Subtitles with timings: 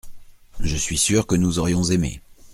[0.61, 2.21] Je suis sûr que nous aurions aimé.